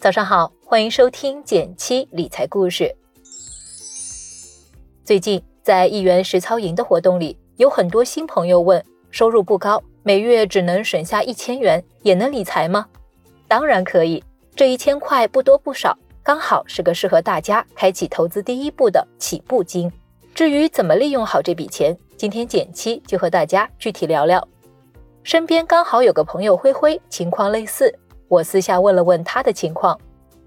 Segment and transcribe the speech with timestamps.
[0.00, 2.96] 早上好，欢迎收听减七理财故事。
[5.04, 12.86] 最近在一元实操营的活动里，有很多新朋友问：收入不高，每月只能省下一千元，也能理财吗？
[13.46, 14.24] 当然可以，
[14.56, 19.92] 这一千块不多不少，刚好是个适合大家开启投资第一步的起步金。
[20.34, 24.48] 至于怎么利用好这笔钱，今天减七就和大家具体聊聊。
[25.22, 27.94] 身边刚好有个朋友灰灰，情况类似。
[28.30, 29.98] 我私下问了问他的情况，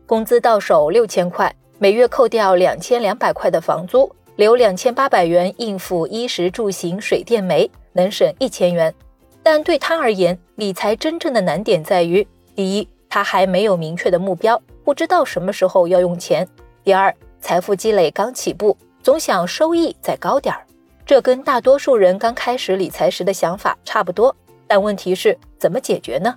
[0.05, 8.95] 工资到手六千块，每月扣掉两千两百块的房租，留两千八百元应付衣食住行、水电煤，能省一千元。
[9.43, 12.25] 但对他而言，理财真正的难点在于：
[12.55, 16.45] 第一，他还没有明确的目标，不知道什么时候要用钱；
[16.85, 20.65] 第二，财富积累刚起步，总想收益再高点儿。
[21.05, 24.33] 这跟大多数人刚开始理财时的想法差不多。
[24.65, 26.33] 但问题是怎么解决呢？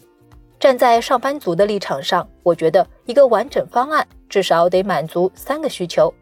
[0.59, 6.13] 站在上班族的立场上，我觉得一个完整方案至少得满足三个需求：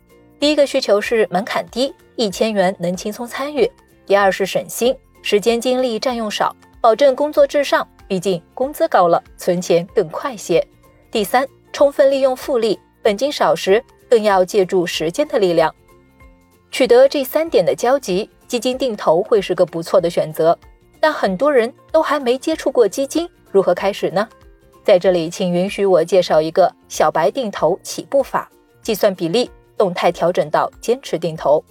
[0.41, 3.65] 第一个需求是门槛低，一千元能轻松参与；
[4.05, 10.61] 第二是省心，时间精力占用少，保证工作至上，毕竟工资高了，存钱更快些；
[11.13, 15.73] 第三，充分利用复利，本金少时更要借助时间的力量。
[16.73, 20.59] 取得这三点的交集，基金定投会是个不错的选择。
[20.99, 23.29] 但很多人都还没接触过基金。
[23.55, 24.29] 如何开始呢？
[24.83, 28.51] 在这里，请允许我介绍一个小白定投起步法：
[28.83, 31.65] 计算比例、动态调整到坚持定投。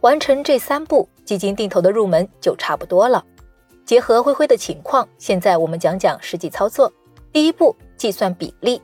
[0.00, 3.24] 完成这三步，基金定投的入门就差不多了。
[3.84, 6.92] 结合灰灰的情况，现在我们讲讲实际操作。
[7.30, 8.82] 第一步，计算比例，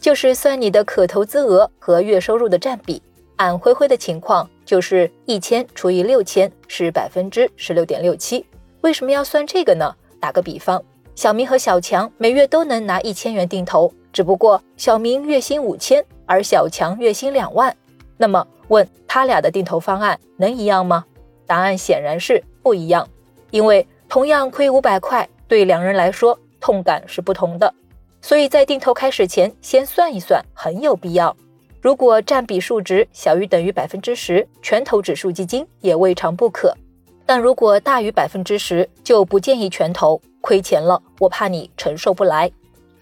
[0.00, 3.02] 就是算你的可投资额和月收入的占比。
[3.36, 8.46] 按灰灰的情况，就是一千除以六千是百分之十六点六七。
[8.80, 9.94] 为什么要算这个呢？
[10.18, 10.82] 打个比方。
[11.16, 17.74] 小明和小强每月都能拿一千元定投，只不过小明月薪五千，而小强月薪两万。
[18.18, 21.06] 那么问他俩的定投方案能一样吗？
[21.46, 23.08] 答案显然是不一样，
[23.50, 27.72] 因为同样亏五百块，对两人来说痛感是不同的。
[28.20, 31.34] 所以在定投开始前，先算一算很有必要。
[31.80, 36.76] 如果占比数值小于等于百分之十，全投指数基金也未尝不可。
[37.24, 42.48] 但如果大于百分之十，就不建议全投，亏钱了，我怕你承受不来。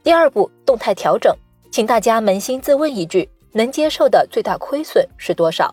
[0.02, 1.36] 第二步，动态调整，
[1.70, 5.70] 请大家扪心自问一句：能接受的最大亏损是多少？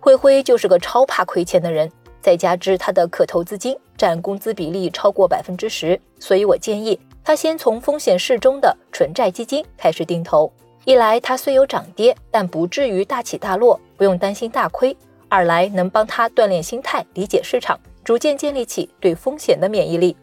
[0.00, 1.90] 灰灰就是个超怕亏钱的人，
[2.20, 10.52] 再加之他的可投资金占工资比例超过百分之十，所以我建议他先从风险适中的纯债基金开始定投。
[10.84, 14.94] 一来它虽有涨跌，但不至于大起大落，不用担心大亏；
[15.30, 17.80] 二来能帮他锻炼心态，理解市场。
[18.04, 20.14] 逐渐建立起对风险的免疫力。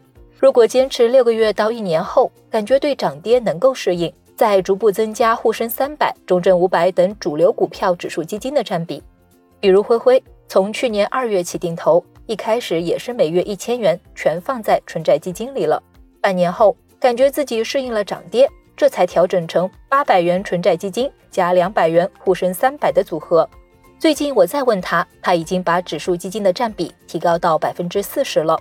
[0.42, 9.00] 如果坚持六个月到一年后，感觉对涨跌能够适应，再逐步增加沪深三百、中证五百等主流股票指数基金的占比。
[9.60, 15.80] 比如灰灰从去年二月起定投，一开始也是每月一千元，全放在纯债基金里了。
[16.20, 23.48] 半年后，感觉自己适应了涨跌，这才调整成八百元纯债基金加两百元沪深三百的组合。
[23.96, 28.60] 最近我再问他，他已经把指数基金的占比提高到百分之四十了。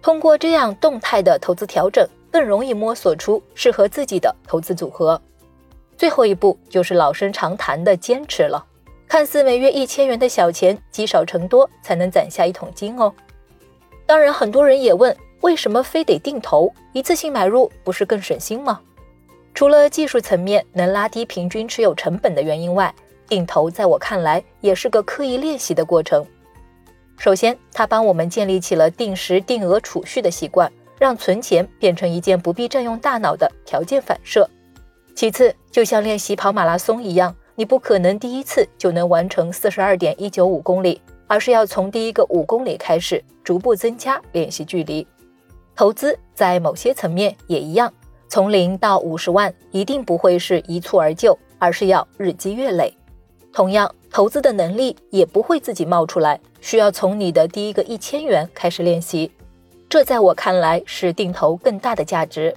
[0.00, 5.20] 通过这样动态的投资调整，更容易摸索出适合自己的投资组合。
[5.96, 8.64] 最后一步就是老生常谈的坚持了。
[9.08, 13.12] 看似每月一千元的小钱，积少成多才能攒下一桶金哦。
[14.06, 16.72] 当然，很多人也问，为什么非得定投？
[16.92, 18.80] 一次性买入不是更省心吗？
[19.54, 22.94] 除了技术层面能拉低平均持有成本的原因外，
[23.26, 26.24] 定投在我看来也是个刻意练习的过程。
[27.18, 34.48] 首先，它帮我们建立起了定时定额储蓄的习惯，让存钱变成一件不必占用大脑的条件反射。
[35.16, 45.04] 其次，就像练习跑马拉松一样，你不可能第一次就能完成四十二点一九五公里，而是要从第一个五公里开始，逐步增加练习距离。
[45.74, 47.92] 投资在某些层面也一样，
[48.28, 52.94] 从零到五十万一定不会是一蹴而就，而是要日积月累。
[53.52, 59.30] 同样，投资的能力也不会自己冒出来，需要从你的第一个一千元开始练习。
[59.88, 62.54] 这在我看来是定投更大的价值。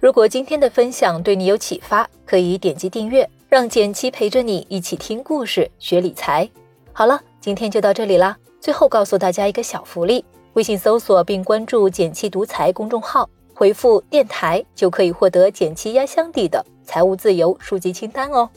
[0.00, 6.48] 如果今天的分享对你有启发，可以点击订阅，让简七陪着你一起听故事、学理财。
[6.92, 8.36] 好了，今天就到这里啦。
[8.60, 10.24] 最后告诉大家一个小福利：
[10.54, 16.64] 微信搜索并关注“简七独裁公众号，回复“电台”就可以获得简七压箱底的。
[16.84, 18.50] 财务自由书籍清单哦。